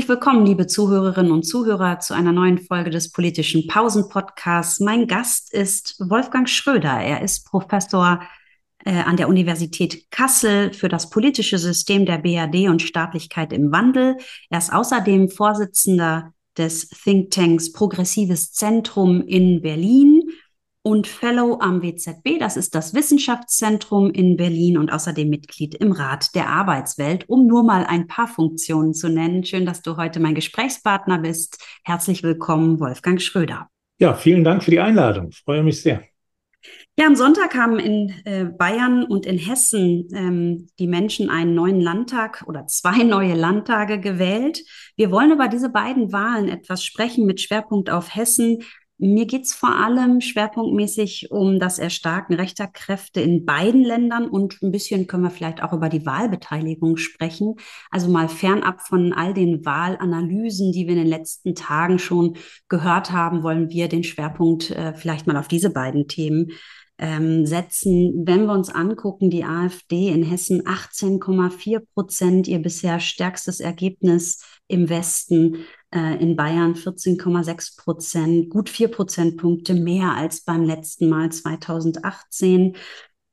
[0.00, 4.80] Herzlich willkommen, liebe Zuhörerinnen und Zuhörer, zu einer neuen Folge des politischen Pausen-Podcasts.
[4.80, 6.98] Mein Gast ist Wolfgang Schröder.
[7.00, 8.22] Er ist Professor
[8.86, 14.16] äh, an der Universität Kassel für das politische System der BRD und Staatlichkeit im Wandel.
[14.48, 20.22] Er ist außerdem Vorsitzender des Thinktanks Progressives Zentrum in Berlin
[20.82, 22.38] und Fellow am WZB.
[22.38, 27.64] Das ist das Wissenschaftszentrum in Berlin und außerdem Mitglied im Rat der Arbeitswelt, um nur
[27.64, 29.44] mal ein paar Funktionen zu nennen.
[29.44, 31.62] Schön, dass du heute mein Gesprächspartner bist.
[31.84, 33.68] Herzlich willkommen, Wolfgang Schröder.
[33.98, 35.28] Ja, vielen Dank für die Einladung.
[35.30, 36.02] Ich freue mich sehr.
[36.98, 41.80] Ja, am Sonntag haben in äh, Bayern und in Hessen ähm, die Menschen einen neuen
[41.80, 44.62] Landtag oder zwei neue Landtage gewählt.
[44.96, 48.58] Wir wollen über diese beiden Wahlen etwas sprechen mit Schwerpunkt auf Hessen,
[49.00, 54.60] mir geht es vor allem schwerpunktmäßig um das Erstarken rechter Kräfte in beiden Ländern und
[54.62, 57.56] ein bisschen können wir vielleicht auch über die Wahlbeteiligung sprechen.
[57.90, 62.36] Also mal fernab von all den Wahlanalysen, die wir in den letzten Tagen schon
[62.68, 66.52] gehört haben, wollen wir den Schwerpunkt äh, vielleicht mal auf diese beiden Themen
[67.00, 68.26] ähm, setzen.
[68.26, 74.88] Wenn wir uns angucken, die AfD in Hessen 18,4 Prozent, ihr bisher stärkstes Ergebnis im
[74.90, 82.76] Westen äh, in Bayern 14,6 Prozent, gut vier Prozentpunkte mehr als beim letzten Mal 2018.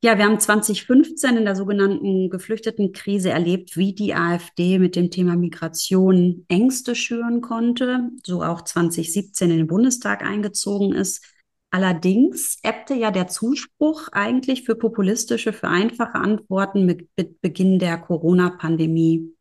[0.01, 5.35] Ja, wir haben 2015 in der sogenannten Geflüchtetenkrise erlebt, wie die AfD mit dem Thema
[5.35, 11.25] Migration Ängste schüren konnte, so auch 2017 in den Bundestag eingezogen ist.
[11.69, 17.09] Allerdings ebbte ja der Zuspruch eigentlich für populistische, für einfache Antworten mit
[17.41, 19.33] Beginn der Corona-Pandemie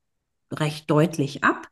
[0.53, 1.69] recht deutlich ab.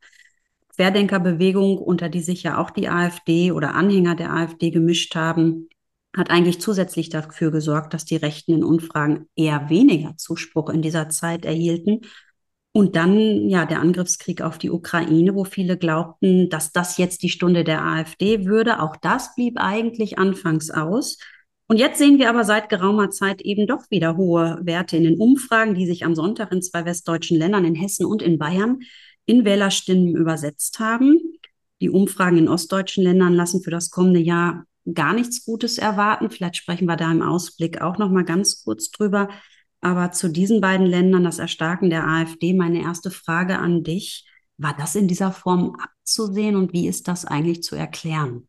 [0.75, 5.69] Querdenkerbewegung, unter die sich ja auch die AfD oder Anhänger der AfD gemischt haben,
[6.15, 11.09] hat eigentlich zusätzlich dafür gesorgt, dass die Rechten in Umfragen eher weniger Zuspruch in dieser
[11.09, 12.01] Zeit erhielten.
[12.75, 17.29] Und dann ja der Angriffskrieg auf die Ukraine, wo viele glaubten, dass das jetzt die
[17.29, 18.81] Stunde der AfD würde.
[18.81, 21.17] Auch das blieb eigentlich anfangs aus.
[21.67, 25.17] Und jetzt sehen wir aber seit geraumer Zeit eben doch wieder hohe Werte in den
[25.17, 28.79] Umfragen, die sich am Sonntag in zwei westdeutschen Ländern, in Hessen und in Bayern,
[29.25, 31.21] in Wählerstimmen übersetzt haben.
[31.79, 36.29] Die Umfragen in ostdeutschen Ländern lassen für das kommende Jahr gar nichts Gutes erwarten.
[36.29, 39.29] Vielleicht sprechen wir da im Ausblick auch noch mal ganz kurz drüber.
[39.85, 44.25] Aber zu diesen beiden Ländern, das Erstarken der AfD, meine erste Frage an dich.
[44.57, 48.47] War das in dieser Form abzusehen und wie ist das eigentlich zu erklären?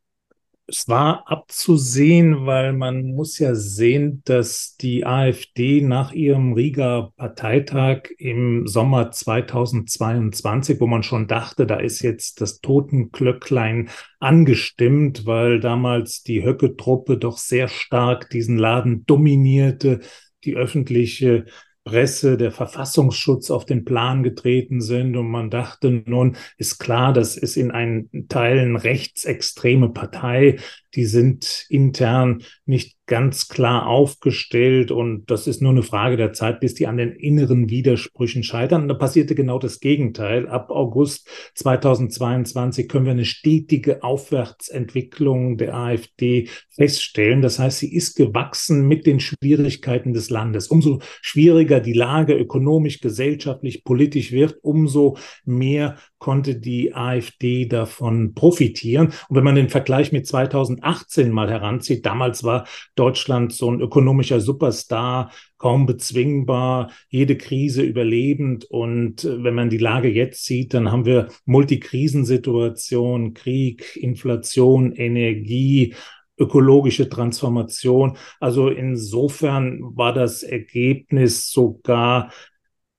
[0.69, 8.09] es war abzusehen, weil man muss ja sehen, dass die AfD nach ihrem Riga Parteitag
[8.19, 16.25] im Sommer 2022, wo man schon dachte, da ist jetzt das Totenglöcklein angestimmt, weil damals
[16.25, 20.01] die Höcke-Truppe doch sehr stark diesen Laden dominierte,
[20.47, 21.45] die öffentliche
[21.87, 27.37] Presse, der Verfassungsschutz auf den Plan getreten sind und man dachte, nun ist klar, das
[27.37, 30.57] ist in einen Teilen rechtsextreme Partei,
[30.97, 36.59] die sind intern nicht ganz klar aufgestellt und das ist nur eine Frage der Zeit,
[36.59, 38.83] bis die an den inneren Widersprüchen scheitern.
[38.83, 40.49] Und da passierte genau das Gegenteil.
[40.49, 47.43] Ab August 2022 können wir eine stetige Aufwärtsentwicklung der AfD feststellen.
[47.43, 50.67] Das heißt, sie ist gewachsen mit den Schwierigkeiten des Landes.
[50.67, 59.13] Umso schwieriger die Lage ökonomisch, gesellschaftlich, politisch wird, umso mehr konnte die AfD davon profitieren.
[59.29, 64.41] Und wenn man den Vergleich mit 2018 mal heranzieht, damals war Deutschland so ein ökonomischer
[64.41, 68.65] Superstar, kaum bezwingbar, jede Krise überlebend.
[68.65, 75.95] Und äh, wenn man die Lage jetzt sieht, dann haben wir Multikrisensituation, Krieg, Inflation, Energie,
[76.39, 78.17] ökologische Transformation.
[78.41, 82.31] Also insofern war das Ergebnis sogar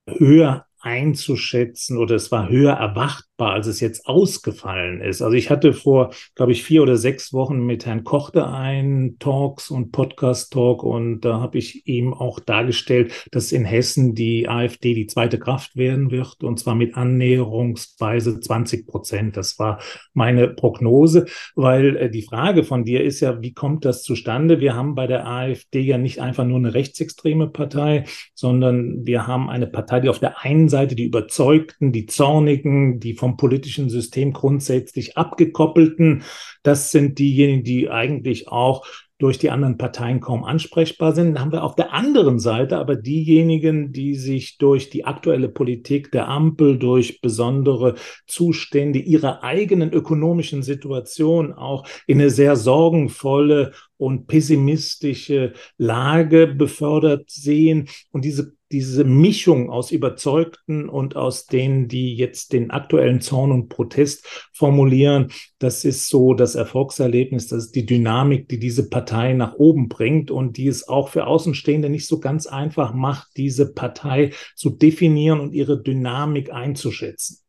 [0.07, 5.21] höher einzuschätzen oder es war höher erwartbar, als es jetzt ausgefallen ist.
[5.21, 9.69] Also ich hatte vor, glaube ich, vier oder sechs Wochen mit Herrn Kochte einen Talks
[9.69, 15.07] und Podcast-Talk und da habe ich ihm auch dargestellt, dass in Hessen die AfD die
[15.07, 19.35] zweite Kraft werden wird und zwar mit annäherungsweise 20 Prozent.
[19.35, 19.79] Das war
[20.13, 21.25] meine Prognose,
[21.55, 24.61] weil äh, die Frage von dir ist ja, wie kommt das zustande?
[24.61, 29.49] Wir haben bei der AfD ja nicht einfach nur eine rechtsextreme Partei, sondern wir haben
[29.49, 33.89] eine Partei, die auf der einen einen Seite die Überzeugten, die Zornigen, die vom politischen
[33.89, 36.23] System grundsätzlich abgekoppelten.
[36.61, 38.85] Das sind diejenigen, die eigentlich auch
[39.19, 41.33] durch die anderen Parteien kaum ansprechbar sind.
[41.33, 46.11] Dann haben wir auf der anderen Seite aber diejenigen, die sich durch die aktuelle Politik
[46.11, 47.95] der Ampel, durch besondere
[48.27, 57.89] Zustände ihrer eigenen ökonomischen Situation auch in eine sehr sorgenvolle und pessimistische Lage befördert sehen.
[58.11, 63.69] Und diese diese Mischung aus Überzeugten und aus denen, die jetzt den aktuellen Zorn und
[63.69, 69.55] Protest formulieren, das ist so das Erfolgserlebnis, das ist die Dynamik, die diese Partei nach
[69.55, 74.31] oben bringt und die es auch für Außenstehende nicht so ganz einfach macht, diese Partei
[74.55, 77.39] zu definieren und ihre Dynamik einzuschätzen.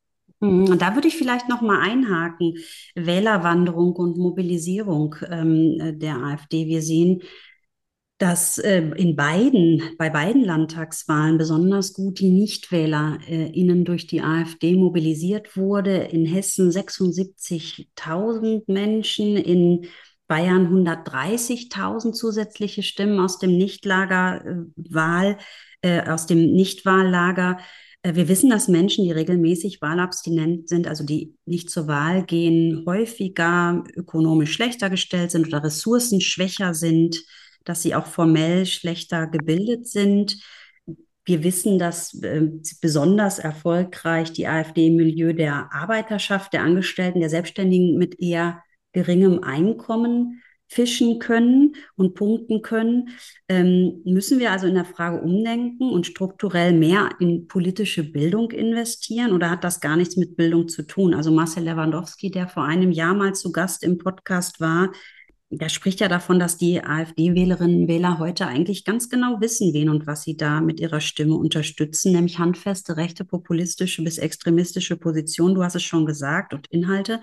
[0.40, 2.54] Mhm, da würde ich vielleicht noch mal einhaken.
[2.94, 6.66] Wählerwanderung und Mobilisierung ähm, der AfD.
[6.66, 7.22] Wir sehen,
[8.18, 14.74] dass äh, in beiden, bei beiden Landtagswahlen besonders gut die NichtwählerInnen äh, durch die AfD
[14.74, 15.94] mobilisiert wurde.
[15.94, 19.86] In Hessen 76.000 Menschen, in
[20.26, 25.38] Bayern 130.000 zusätzliche Stimmen aus dem Nichtlagerwahl,
[25.82, 27.58] äh, aus dem Nichtwahllager.
[28.02, 32.82] Äh, wir wissen, dass Menschen, die regelmäßig wahlabstinent sind, also die nicht zur Wahl gehen,
[32.84, 37.22] häufiger ökonomisch schlechter gestellt sind oder ressourcenschwächer sind
[37.68, 40.38] dass sie auch formell schlechter gebildet sind.
[41.24, 42.48] Wir wissen, dass äh,
[42.80, 48.62] besonders erfolgreich die AfD im Milieu der Arbeiterschaft, der Angestellten, der Selbstständigen mit eher
[48.92, 53.08] geringem Einkommen fischen können und punkten können,
[53.48, 59.32] ähm, müssen wir also in der Frage umdenken und strukturell mehr in politische Bildung investieren
[59.32, 61.14] oder hat das gar nichts mit Bildung zu tun?
[61.14, 64.92] Also Marcel Lewandowski, der vor einem Jahr mal zu Gast im Podcast war,
[65.50, 69.88] der spricht ja davon, dass die AfD-Wählerinnen und Wähler heute eigentlich ganz genau wissen, wen
[69.88, 75.54] und was sie da mit ihrer Stimme unterstützen, nämlich handfeste rechte, populistische bis extremistische Positionen.
[75.54, 77.20] Du hast es schon gesagt und Inhalte.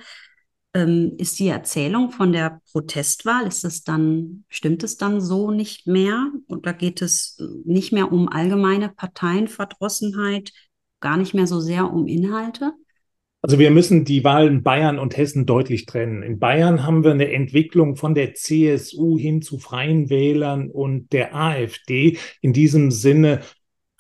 [0.74, 5.86] Ähm, ist die Erzählung von der Protestwahl, ist es dann, stimmt es dann so nicht
[5.86, 6.31] mehr?
[6.48, 10.51] Oder geht es nicht mehr um allgemeine Parteienverdrossenheit,
[11.00, 12.74] gar nicht mehr so sehr um Inhalte?
[13.45, 16.24] Also wir müssen die Wahlen Bayern und Hessen deutlich trennen.
[16.24, 21.36] In Bayern haben wir eine Entwicklung von der CSU hin zu Freien Wählern und der
[21.36, 22.18] AfD.
[22.42, 23.42] In diesem Sinne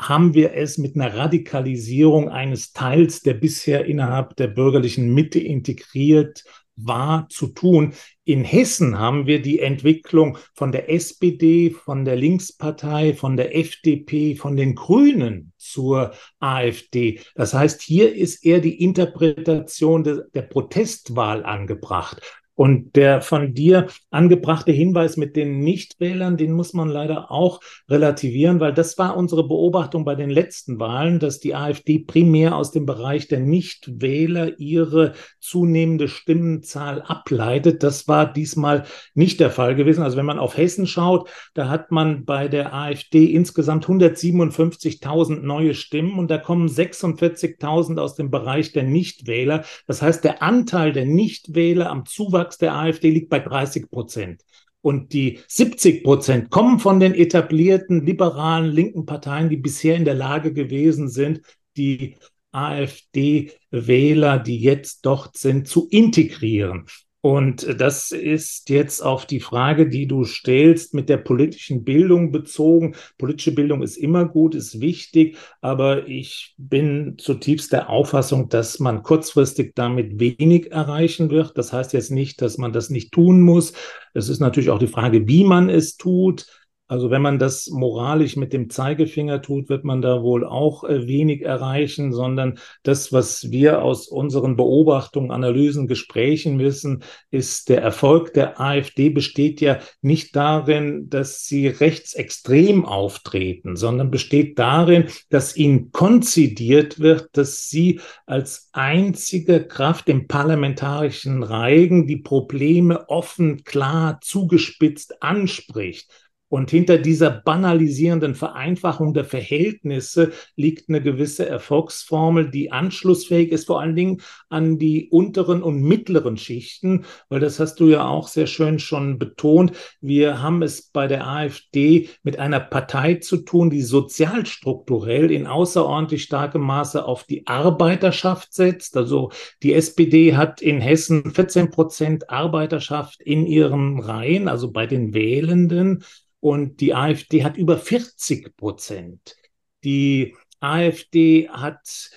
[0.01, 6.43] haben wir es mit einer Radikalisierung eines Teils, der bisher innerhalb der bürgerlichen Mitte integriert
[6.75, 7.93] war, zu tun.
[8.23, 14.35] In Hessen haben wir die Entwicklung von der SPD, von der Linkspartei, von der FDP,
[14.35, 17.21] von den Grünen zur AfD.
[17.35, 22.21] Das heißt, hier ist eher die Interpretation de, der Protestwahl angebracht.
[22.55, 27.59] Und der von dir angebrachte Hinweis mit den Nichtwählern, den muss man leider auch
[27.89, 32.71] relativieren, weil das war unsere Beobachtung bei den letzten Wahlen, dass die AfD primär aus
[32.71, 37.83] dem Bereich der Nichtwähler ihre zunehmende Stimmenzahl ableitet.
[37.83, 40.01] Das war diesmal nicht der Fall gewesen.
[40.01, 45.73] Also wenn man auf Hessen schaut, da hat man bei der AfD insgesamt 157.000 neue
[45.73, 49.65] Stimmen und da kommen 46.000 aus dem Bereich der Nichtwähler.
[49.87, 54.43] Das heißt, der Anteil der Nichtwähler am Zuwachs Zuwachs der AfD liegt bei 30 Prozent.
[54.81, 60.13] Und die 70 Prozent kommen von den etablierten liberalen linken Parteien, die bisher in der
[60.13, 61.41] Lage gewesen sind,
[61.75, 62.17] die
[62.51, 66.85] AfD-Wähler, die jetzt dort sind, zu integrieren.
[67.25, 72.93] Und das ist jetzt auf die Frage, die du stellst, mit der politischen Bildung bezogen.
[73.17, 79.01] Politische Bildung ist immer gut, ist wichtig, aber ich bin zutiefst der Auffassung, dass man
[79.01, 81.57] kurzfristig damit wenig erreichen wird.
[81.57, 83.73] Das heißt jetzt nicht, dass man das nicht tun muss.
[84.13, 86.45] Es ist natürlich auch die Frage, wie man es tut.
[86.87, 91.07] Also wenn man das moralisch mit dem Zeigefinger tut, wird man da wohl auch äh,
[91.07, 98.33] wenig erreichen, sondern das, was wir aus unseren Beobachtungen, Analysen, Gesprächen wissen, ist der Erfolg
[98.33, 105.91] der AfD besteht ja nicht darin, dass sie rechtsextrem auftreten, sondern besteht darin, dass ihnen
[105.91, 115.23] konzidiert wird, dass sie als einzige Kraft im parlamentarischen Reigen die Probleme offen, klar, zugespitzt
[115.23, 116.11] anspricht.
[116.55, 123.81] Und hinter dieser banalisierenden Vereinfachung der Verhältnisse liegt eine gewisse Erfolgsformel, die anschlussfähig ist, vor
[123.81, 128.47] allen Dingen an die unteren und mittleren Schichten, weil das hast du ja auch sehr
[128.47, 129.73] schön schon betont.
[129.99, 136.23] Wir haben es bei der AfD mit einer Partei zu tun, die sozialstrukturell in außerordentlich
[136.23, 138.95] starkem Maße auf die Arbeiterschaft setzt.
[138.95, 139.29] Also
[139.61, 146.05] die SPD hat in Hessen 14 Prozent Arbeiterschaft in ihren Reihen, also bei den Wählenden
[146.45, 149.35] und die AfD hat über 40 Prozent.
[149.83, 152.11] Die AfD hat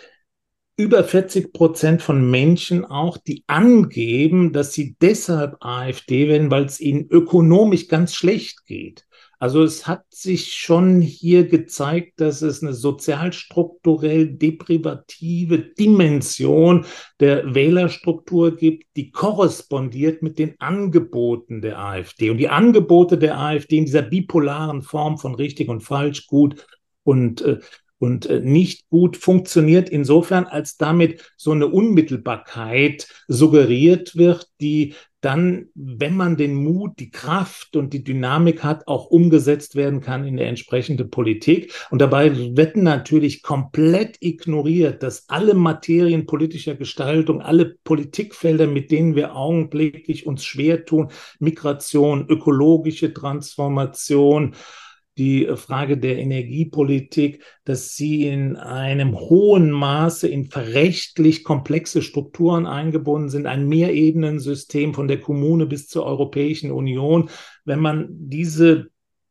[0.76, 6.78] über 40 Prozent von Menschen auch, die angeben, dass sie deshalb AfD wählen, weil es
[6.78, 9.06] ihnen ökonomisch ganz schlecht geht.
[9.40, 16.87] Also es hat sich schon hier gezeigt, dass es eine sozialstrukturell deprivative Dimension
[17.21, 22.30] der Wählerstruktur gibt, die korrespondiert mit den Angeboten der AfD.
[22.30, 26.66] Und die Angebote der AfD in dieser bipolaren Form von richtig und falsch, gut
[27.04, 27.61] und, äh,
[28.00, 35.66] und äh, nicht gut funktioniert insofern, als damit so eine Unmittelbarkeit suggeriert wird, die dann,
[35.75, 40.37] wenn man den Mut, die Kraft und die Dynamik hat, auch umgesetzt werden kann in
[40.37, 41.72] der entsprechende Politik.
[41.90, 49.16] Und dabei wird natürlich komplett ignoriert, dass alle Materien politischer Gestaltung, alle Politikfelder, mit denen
[49.16, 51.10] wir augenblicklich uns schwer tun,
[51.40, 54.54] Migration, ökologische Transformation,
[55.18, 63.28] die Frage der Energiepolitik, dass sie in einem hohen Maße in verrechtlich komplexe Strukturen eingebunden
[63.28, 67.28] sind, ein Mehrebenensystem von der Kommune bis zur Europäischen Union.
[67.64, 68.90] Wenn man diese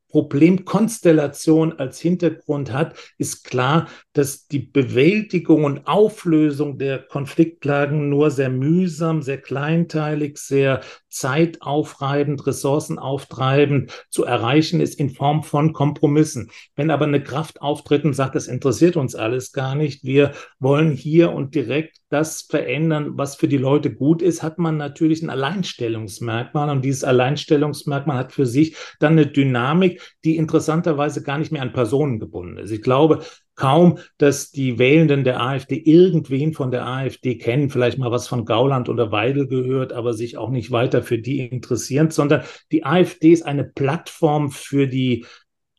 [0.10, 8.50] Problemkonstellation als Hintergrund hat, ist klar, dass die Bewältigung und Auflösung der Konfliktlagen nur sehr
[8.50, 10.82] mühsam, sehr kleinteilig, sehr
[11.18, 16.52] zeitaufreibend, ressourcenauftreibend zu erreichen ist in Form von Kompromissen.
[16.76, 20.92] Wenn aber eine Kraft auftritt und sagt, das interessiert uns alles gar nicht, wir wollen
[20.92, 25.30] hier und direkt das verändern, was für die Leute gut ist, hat man natürlich ein
[25.30, 31.62] Alleinstellungsmerkmal und dieses Alleinstellungsmerkmal hat für sich dann eine Dynamik, die interessanterweise gar nicht mehr
[31.62, 32.72] an Personen gebunden ist.
[32.72, 33.24] Ich glaube,
[33.58, 38.46] kaum, dass die Wählenden der AfD irgendwen von der AfD kennen, vielleicht mal was von
[38.46, 43.34] Gauland oder Weidel gehört, aber sich auch nicht weiter für die interessieren, sondern die AfD
[43.34, 45.26] ist eine Plattform für die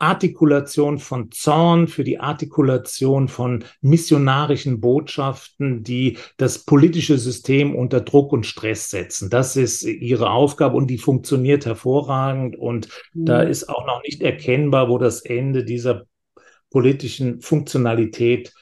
[0.00, 8.32] Artikulation von Zorn, für die Artikulation von missionarischen Botschaften, die das politische System unter Druck
[8.32, 9.28] und Stress setzen.
[9.28, 12.56] Das ist ihre Aufgabe und die funktioniert hervorragend.
[12.56, 13.24] Und mhm.
[13.24, 16.04] da ist auch noch nicht erkennbar, wo das Ende dieser
[16.70, 18.52] politischen Funktionalität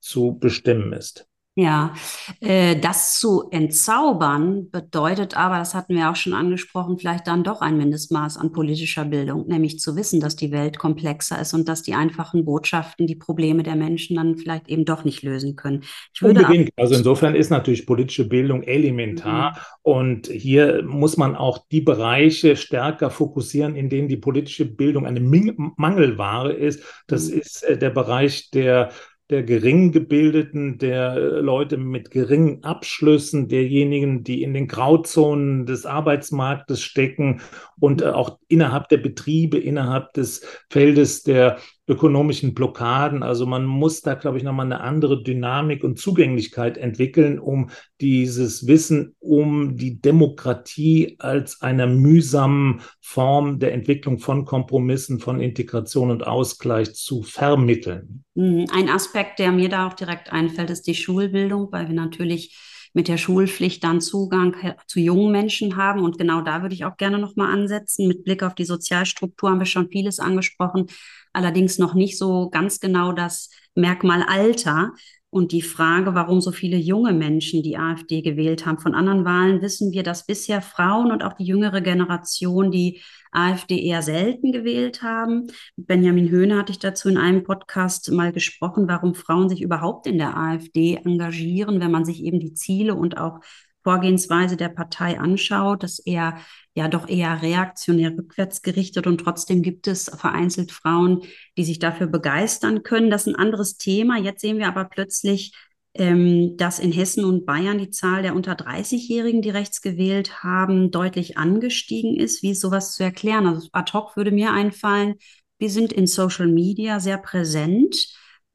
[0.00, 1.26] zu bestimmen ist.
[1.54, 1.92] Ja,
[2.40, 7.60] äh, das zu entzaubern bedeutet aber, das hatten wir auch schon angesprochen, vielleicht dann doch
[7.60, 11.82] ein Mindestmaß an politischer Bildung, nämlich zu wissen, dass die Welt komplexer ist und dass
[11.82, 15.82] die einfachen Botschaften die Probleme der Menschen dann vielleicht eben doch nicht lösen können.
[16.14, 16.70] Ich würde Unbedingt.
[16.76, 19.56] Also insofern ist natürlich politische Bildung elementar mhm.
[19.82, 25.20] und hier muss man auch die Bereiche stärker fokussieren, in denen die politische Bildung eine
[25.20, 26.82] Mangelware ist.
[27.08, 27.40] Das mhm.
[27.40, 28.90] ist äh, der Bereich der
[29.32, 35.86] der gering gebildeten, der äh, Leute mit geringen Abschlüssen, derjenigen, die in den Grauzonen des
[35.86, 37.40] Arbeitsmarktes stecken
[37.80, 41.58] und äh, auch innerhalb der Betriebe, innerhalb des Feldes der
[41.88, 43.22] ökonomischen Blockaden.
[43.22, 47.70] Also man muss da, glaube ich, nochmal eine andere Dynamik und Zugänglichkeit entwickeln, um
[48.00, 56.10] dieses Wissen um die Demokratie als einer mühsamen Form der Entwicklung von Kompromissen, von Integration
[56.10, 58.24] und Ausgleich zu vermitteln.
[58.34, 58.66] Mhm.
[58.72, 62.56] Ein Aspekt, der mir da auch direkt einfällt, ist die Schulbildung, weil wir natürlich
[62.94, 64.54] mit der Schulpflicht dann Zugang
[64.86, 66.00] zu jungen Menschen haben.
[66.00, 68.06] Und genau da würde ich auch gerne nochmal ansetzen.
[68.06, 70.86] Mit Blick auf die Sozialstruktur haben wir schon vieles angesprochen,
[71.32, 74.92] allerdings noch nicht so ganz genau das Merkmal Alter.
[75.34, 78.78] Und die Frage, warum so viele junge Menschen die AfD gewählt haben.
[78.78, 83.82] Von anderen Wahlen wissen wir, dass bisher Frauen und auch die jüngere Generation die AfD
[83.82, 85.46] eher selten gewählt haben.
[85.76, 90.18] Benjamin Höhne hatte ich dazu in einem Podcast mal gesprochen, warum Frauen sich überhaupt in
[90.18, 93.40] der AfD engagieren, wenn man sich eben die Ziele und auch
[93.82, 96.38] Vorgehensweise der Partei anschaut, dass er
[96.74, 101.22] ja doch eher reaktionär rückwärts gerichtet und trotzdem gibt es vereinzelt Frauen,
[101.56, 103.10] die sich dafür begeistern können.
[103.10, 104.18] Das ist ein anderes Thema.
[104.18, 105.52] Jetzt sehen wir aber plötzlich,
[105.94, 110.90] ähm, dass in Hessen und Bayern die Zahl der unter 30-Jährigen, die rechts gewählt haben,
[110.90, 112.42] deutlich angestiegen ist.
[112.42, 113.46] Wie ist sowas zu erklären?
[113.46, 115.16] Also ad hoc würde mir einfallen,
[115.58, 117.94] wir sind in Social Media sehr präsent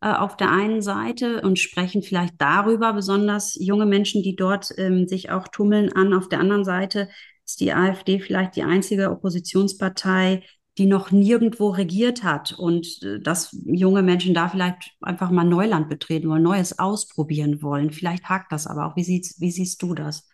[0.02, 5.08] äh, auf der einen Seite und sprechen vielleicht darüber, besonders junge Menschen, die dort ähm,
[5.08, 6.14] sich auch tummeln, an.
[6.14, 7.10] Auf der anderen Seite
[7.46, 10.44] ist die AfD vielleicht die einzige Oppositionspartei,
[10.78, 15.90] die noch nirgendwo regiert hat und äh, dass junge Menschen da vielleicht einfach mal Neuland
[15.90, 17.92] betreten wollen, Neues ausprobieren wollen.
[17.92, 18.96] Vielleicht hakt das aber auch.
[18.96, 20.28] Wie, siehst, wie siehst du das?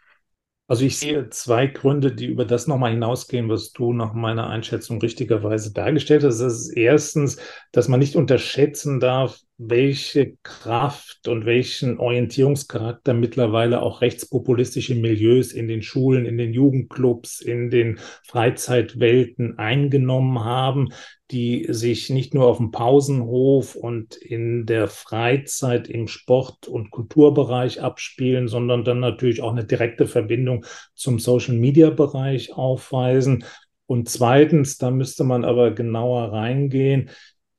[0.67, 4.99] Also ich sehe zwei Gründe, die über das nochmal hinausgehen, was du nach meiner Einschätzung
[4.99, 6.39] richtigerweise dargestellt hast.
[6.39, 7.37] Das ist erstens,
[7.73, 15.67] dass man nicht unterschätzen darf, welche Kraft und welchen Orientierungscharakter mittlerweile auch rechtspopulistische Milieus in
[15.67, 20.89] den Schulen, in den Jugendclubs, in den Freizeitwelten eingenommen haben,
[21.29, 27.81] die sich nicht nur auf dem Pausenhof und in der Freizeit im Sport- und Kulturbereich
[27.81, 33.45] abspielen, sondern dann natürlich auch eine direkte Verbindung zum Social-Media-Bereich aufweisen.
[33.85, 37.09] Und zweitens, da müsste man aber genauer reingehen,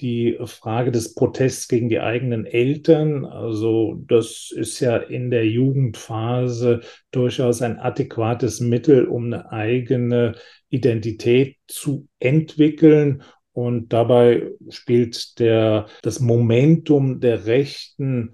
[0.01, 3.25] die Frage des Protests gegen die eigenen Eltern.
[3.25, 10.35] Also das ist ja in der Jugendphase durchaus ein adäquates Mittel, um eine eigene
[10.69, 13.23] Identität zu entwickeln
[13.55, 18.33] Und dabei spielt der, das Momentum der rechten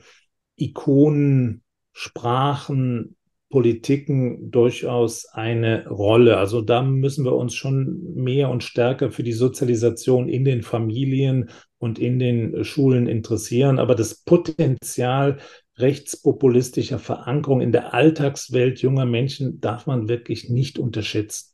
[0.57, 1.63] Ikonen,
[1.93, 3.17] Sprachen,
[3.51, 6.37] Politiken durchaus eine Rolle.
[6.39, 11.51] Also da müssen wir uns schon mehr und stärker für die Sozialisation in den Familien
[11.79, 13.79] und in den Schulen interessieren.
[13.79, 15.39] Aber das Potenzial
[15.77, 21.50] rechtspopulistischer Verankerung in der Alltagswelt junger Menschen darf man wirklich nicht unterschätzen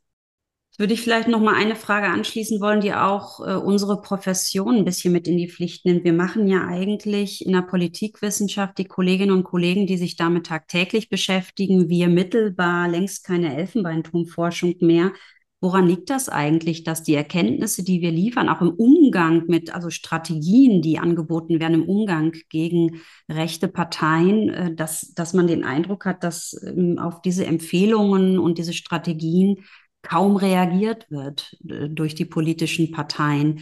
[0.77, 4.85] würde ich vielleicht noch mal eine Frage anschließen wollen, die auch äh, unsere Profession ein
[4.85, 6.03] bisschen mit in die Pflicht nimmt.
[6.03, 11.09] Wir machen ja eigentlich in der Politikwissenschaft die Kolleginnen und Kollegen, die sich damit tagtäglich
[11.09, 15.13] beschäftigen, wir mittelbar längst keine Elfenbeinturmforschung mehr.
[15.59, 19.89] Woran liegt das eigentlich, dass die Erkenntnisse, die wir liefern, auch im Umgang mit, also
[19.89, 26.05] Strategien, die angeboten werden, im Umgang gegen rechte Parteien, äh, dass, dass man den Eindruck
[26.05, 29.63] hat, dass ähm, auf diese Empfehlungen und diese Strategien
[30.07, 33.59] kaum reagiert wird äh, durch die politischen Parteien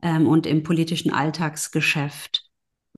[0.00, 2.44] ähm, und im politischen Alltagsgeschäft.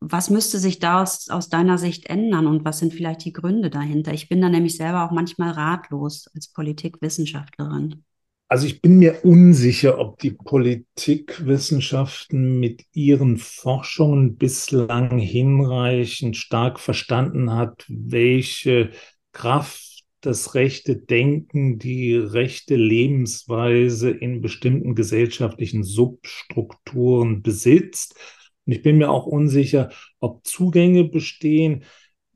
[0.03, 3.71] Was müsste sich da aus, aus deiner Sicht ändern und was sind vielleicht die Gründe
[3.71, 4.13] dahinter?
[4.13, 8.05] Ich bin da nämlich selber auch manchmal ratlos als Politikwissenschaftlerin.
[8.49, 17.53] Also ich bin mir unsicher, ob die Politikwissenschaften mit ihren Forschungen bislang hinreichend stark verstanden
[17.53, 18.91] hat, welche
[19.33, 19.90] Kraft
[20.21, 28.15] das rechte Denken, die rechte Lebensweise in bestimmten gesellschaftlichen Substrukturen besitzt.
[28.67, 31.85] Und ich bin mir auch unsicher, ob Zugänge bestehen.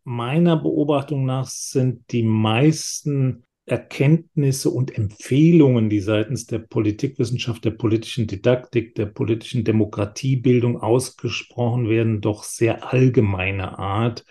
[0.05, 8.27] Meiner Beobachtung nach sind die meisten Erkenntnisse und Empfehlungen, die seitens der Politikwissenschaft, der politischen
[8.27, 14.25] Didaktik, der politischen Demokratiebildung ausgesprochen werden, doch sehr allgemeine Art,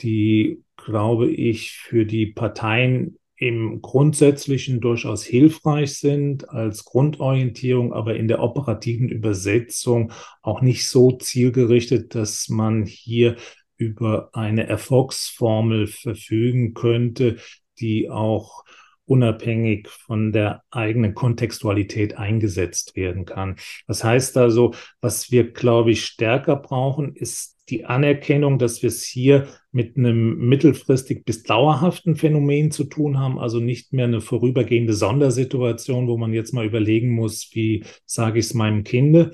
[0.00, 8.28] die glaube ich, für die Parteien im Grundsätzlichen durchaus hilfreich sind als Grundorientierung, aber in
[8.28, 10.12] der operativen Übersetzung
[10.42, 13.36] auch nicht so zielgerichtet, dass man hier
[13.76, 17.38] über eine Erfolgsformel verfügen könnte,
[17.80, 18.64] die auch
[19.04, 23.56] unabhängig von der eigenen Kontextualität eingesetzt werden kann.
[23.88, 29.04] Das heißt also, was wir, glaube ich, stärker brauchen, ist die Anerkennung, dass wir es
[29.04, 34.92] hier mit einem mittelfristig bis dauerhaften Phänomen zu tun haben, also nicht mehr eine vorübergehende
[34.94, 39.32] Sondersituation, wo man jetzt mal überlegen muss, wie sage ich es meinem Kinde.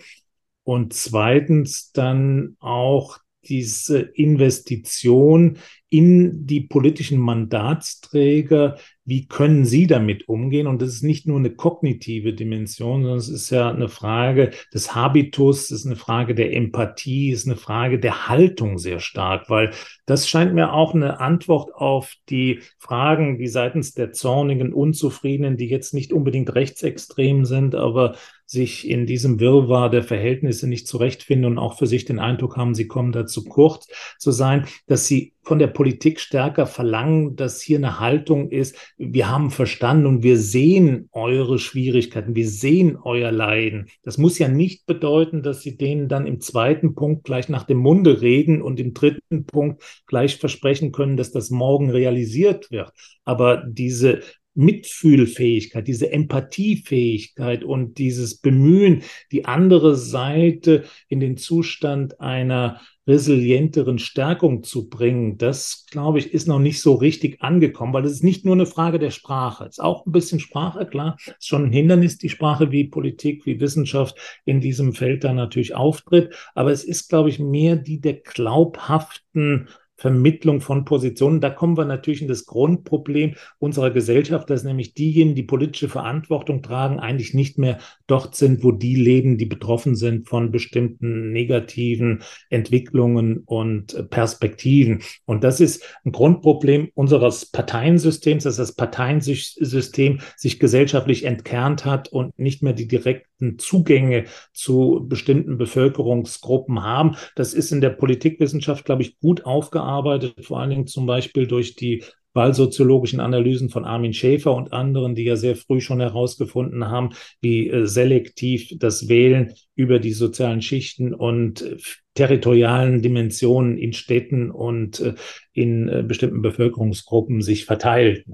[0.63, 10.67] Und zweitens dann auch diese Investition in die politischen Mandatsträger, wie können sie damit umgehen?
[10.67, 14.95] Und das ist nicht nur eine kognitive Dimension, sondern es ist ja eine Frage des
[14.95, 19.49] Habitus, es ist eine Frage der Empathie, es ist eine Frage der Haltung sehr stark,
[19.49, 19.71] weil
[20.05, 25.69] das scheint mir auch eine Antwort auf die Fragen, die seitens der zornigen, unzufriedenen, die
[25.69, 28.15] jetzt nicht unbedingt rechtsextrem sind, aber
[28.49, 32.75] sich in diesem Wirrwarr der Verhältnisse nicht zurechtfinden und auch für sich den Eindruck haben,
[32.75, 37.61] sie kommen da zu kurz zu sein, dass sie von der Politik stärker verlangen, dass
[37.61, 43.33] hier eine Haltung ist, wir haben verstanden und wir sehen eure Schwierigkeiten, wir sehen euer
[43.33, 43.89] Leiden.
[44.03, 47.79] Das muss ja nicht bedeuten, dass sie denen dann im zweiten Punkt gleich nach dem
[47.79, 52.93] Munde reden und im dritten Punkt gleich versprechen können, dass das morgen realisiert wird.
[53.25, 54.21] Aber diese
[54.55, 64.63] Mitfühlfähigkeit, diese Empathiefähigkeit und dieses Bemühen, die andere Seite in den Zustand einer resilienteren Stärkung
[64.63, 68.45] zu bringen, das, glaube ich, ist noch nicht so richtig angekommen, weil es ist nicht
[68.45, 69.65] nur eine Frage der Sprache.
[69.65, 72.85] Es ist auch ein bisschen Sprache, klar, es ist schon ein Hindernis, die Sprache, wie
[72.85, 76.35] Politik, wie Wissenschaft in diesem Feld da natürlich auftritt.
[76.55, 81.41] Aber es ist, glaube ich, mehr die der glaubhaften Vermittlung von Positionen.
[81.41, 86.63] Da kommen wir natürlich in das Grundproblem unserer Gesellschaft, dass nämlich diejenigen, die politische Verantwortung
[86.63, 92.23] tragen, eigentlich nicht mehr dort sind, wo die leben, die betroffen sind von bestimmten negativen
[92.49, 95.03] Entwicklungen und Perspektiven.
[95.27, 102.39] Und das ist ein Grundproblem unseres Parteiensystems, dass das Parteiensystem sich gesellschaftlich entkernt hat und
[102.39, 107.17] nicht mehr die direkten Zugänge zu bestimmten Bevölkerungsgruppen haben.
[107.35, 111.47] Das ist in der Politikwissenschaft, glaube ich, gut aufgearbeitet gearbeitet, vor allen Dingen zum Beispiel
[111.47, 116.87] durch die wahlsoziologischen Analysen von Armin Schäfer und anderen, die ja sehr früh schon herausgefunden
[116.89, 121.79] haben, wie äh, selektiv das Wählen über die sozialen Schichten und äh,
[122.15, 125.15] territorialen Dimensionen in Städten und äh,
[125.53, 128.25] in bestimmten Bevölkerungsgruppen sich verteilt.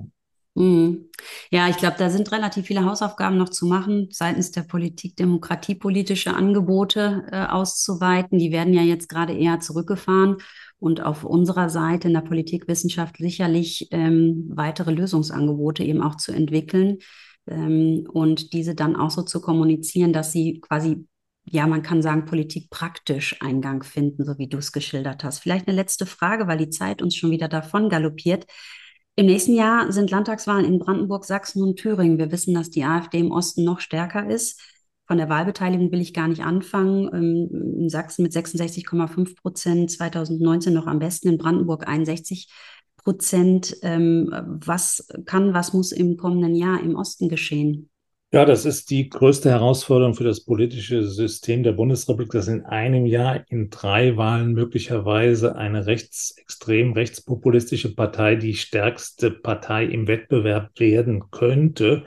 [0.55, 1.09] Mhm.
[1.51, 6.35] Ja, ich glaube, da sind relativ viele Hausaufgaben noch zu machen, seitens der Politik, demokratiepolitische
[6.35, 8.39] Angebote äh, auszuweiten.
[8.39, 10.37] Die werden ja jetzt gerade eher zurückgefahren
[10.85, 16.99] und auf unserer Seite in der Politikwissenschaft sicherlich ähm, weitere Lösungsangebote eben auch zu entwickeln
[17.47, 21.07] ähm, und diese dann auch so zu kommunizieren, dass sie quasi
[21.47, 25.41] ja, man kann sagen, Politik praktisch Eingang finden, so wie du es geschildert hast.
[25.41, 28.47] Vielleicht eine letzte Frage, weil die Zeit uns schon wieder davon galoppiert.
[29.15, 32.19] Im nächsten Jahr sind Landtagswahlen in Brandenburg, Sachsen und Thüringen.
[32.19, 34.59] Wir wissen, dass die AfD im Osten noch stärker ist.
[35.07, 37.11] Von der Wahlbeteiligung will ich gar nicht anfangen.
[37.13, 42.49] Ähm, in Sachsen mit 66,5 Prozent, 2019 noch am besten, in Brandenburg 61
[42.97, 43.77] Prozent.
[43.83, 44.31] Ähm,
[44.65, 47.91] was kann, was muss im kommenden Jahr im Osten geschehen?
[48.35, 53.07] Ja, das ist die größte Herausforderung für das politische System der Bundesrepublik, dass in einem
[53.07, 61.31] Jahr in drei Wahlen möglicherweise eine rechtsextrem rechtspopulistische Partei die stärkste Partei im Wettbewerb werden
[61.31, 62.03] könnte.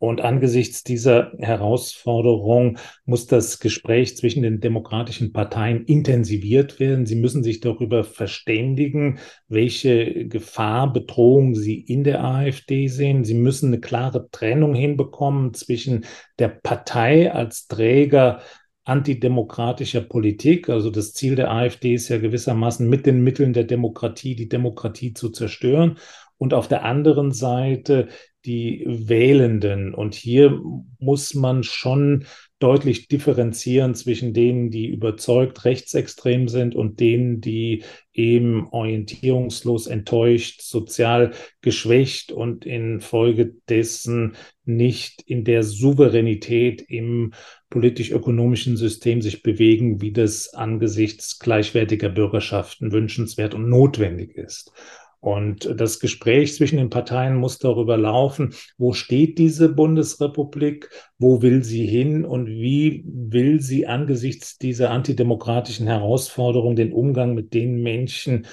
[0.00, 7.04] Und angesichts dieser Herausforderung muss das Gespräch zwischen den demokratischen Parteien intensiviert werden.
[7.04, 13.24] Sie müssen sich darüber verständigen, welche Gefahr, Bedrohung sie in der AfD sehen.
[13.24, 16.06] Sie müssen eine klare Trennung hinbekommen zwischen
[16.38, 18.40] der Partei als Träger
[18.84, 20.70] antidemokratischer Politik.
[20.70, 25.12] Also das Ziel der AfD ist ja gewissermaßen mit den Mitteln der Demokratie die Demokratie
[25.12, 25.98] zu zerstören
[26.40, 28.08] und auf der anderen Seite
[28.46, 29.92] die Wählenden.
[29.92, 30.58] Und hier
[30.98, 32.24] muss man schon
[32.58, 41.32] deutlich differenzieren zwischen denen, die überzeugt rechtsextrem sind und denen, die eben orientierungslos, enttäuscht, sozial
[41.60, 47.34] geschwächt und infolgedessen nicht in der Souveränität im
[47.68, 54.72] politisch-ökonomischen System sich bewegen, wie das angesichts gleichwertiger Bürgerschaften wünschenswert und notwendig ist.
[55.20, 61.62] Und das Gespräch zwischen den Parteien muss darüber laufen, wo steht diese Bundesrepublik, wo will
[61.62, 68.46] sie hin und wie will sie angesichts dieser antidemokratischen Herausforderung den Umgang mit den Menschen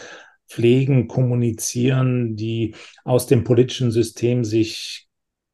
[0.50, 2.76] pflegen, kommunizieren, die
[3.06, 5.07] aus dem politischen System sich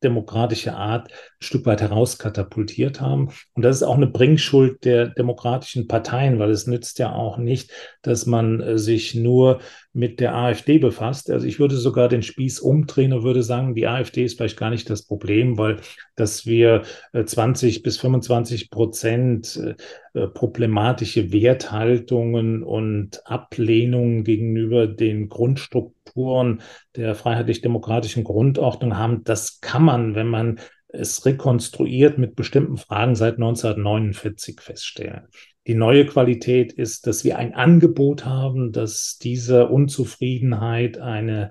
[0.03, 3.29] demokratische Art ein Stück weit herauskatapultiert haben.
[3.53, 7.71] Und das ist auch eine Bringschuld der demokratischen Parteien, weil es nützt ja auch nicht,
[8.01, 9.59] dass man äh, sich nur
[9.93, 11.29] mit der AfD befasst.
[11.29, 14.71] Also ich würde sogar den Spieß umdrehen und würde sagen, die AfD ist vielleicht gar
[14.71, 15.77] nicht das Problem, weil
[16.15, 19.75] dass wir 20 äh, bis 25 Prozent
[20.13, 29.23] äh, problematische Werthaltungen und Ablehnungen gegenüber den Grundstrukturen der freiheitlich-demokratischen Grundordnung haben.
[29.23, 35.27] Das kann man, wenn man es rekonstruiert mit bestimmten Fragen seit 1949 feststellen.
[35.65, 41.49] Die neue Qualität ist, dass wir ein Angebot haben, dass dieser Unzufriedenheit eine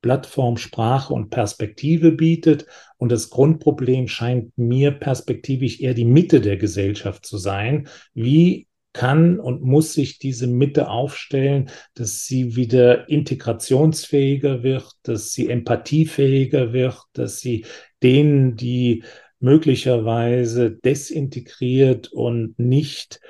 [0.00, 2.66] Plattform Sprache und Perspektive bietet.
[2.98, 7.88] Und das Grundproblem scheint mir perspektivisch eher die Mitte der Gesellschaft zu sein.
[8.14, 15.48] Wie kann und muss sich diese Mitte aufstellen, dass sie wieder integrationsfähiger wird, dass sie
[15.48, 17.64] empathiefähiger wird, dass sie
[18.02, 19.04] denen, die
[19.40, 23.20] möglicherweise desintegriert und nicht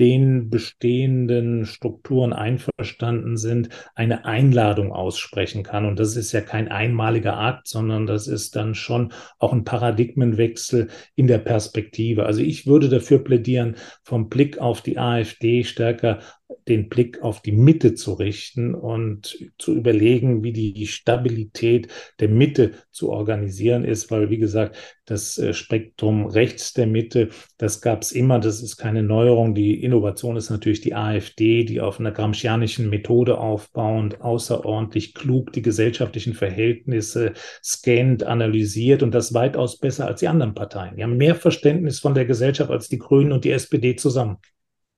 [0.00, 5.84] den bestehenden Strukturen einverstanden sind, eine Einladung aussprechen kann.
[5.84, 10.88] Und das ist ja kein einmaliger Akt, sondern das ist dann schon auch ein Paradigmenwechsel
[11.16, 12.24] in der Perspektive.
[12.24, 16.20] Also ich würde dafür plädieren, vom Blick auf die AfD stärker
[16.68, 21.88] den Blick auf die Mitte zu richten und zu überlegen, wie die Stabilität
[22.20, 27.80] der Mitte zu organisieren ist, weil, wie gesagt, das äh, Spektrum rechts der Mitte, das
[27.80, 29.54] gab es immer, das ist keine Neuerung.
[29.54, 35.62] Die Innovation ist natürlich die AfD, die auf einer gramscianischen Methode aufbauend außerordentlich klug die
[35.62, 37.32] gesellschaftlichen Verhältnisse
[37.62, 40.96] scannt, analysiert und das weitaus besser als die anderen Parteien.
[40.96, 44.38] Die haben mehr Verständnis von der Gesellschaft als die Grünen und die SPD zusammen.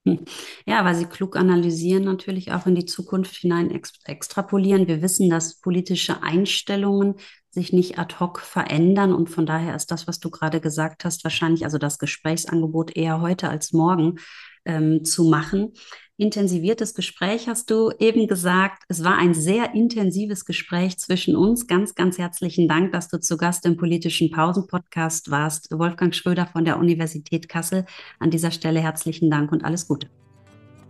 [0.66, 4.88] Ja, weil sie klug analysieren, natürlich auch in die Zukunft hinein ex extrapolieren.
[4.88, 7.14] Wir wissen, dass politische Einstellungen
[7.50, 11.22] sich nicht ad hoc verändern und von daher ist das, was du gerade gesagt hast,
[11.22, 14.18] wahrscheinlich also das Gesprächsangebot eher heute als morgen
[14.64, 15.72] ähm, zu machen
[16.16, 18.84] intensiviertes Gespräch, hast du eben gesagt.
[18.88, 21.66] Es war ein sehr intensives Gespräch zwischen uns.
[21.66, 25.70] Ganz, ganz herzlichen Dank, dass du zu Gast im politischen Pausen-Podcast warst.
[25.70, 27.84] Wolfgang Schröder von der Universität Kassel.
[28.18, 30.08] An dieser Stelle herzlichen Dank und alles Gute.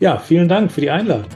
[0.00, 1.28] Ja, vielen Dank für die Einladung.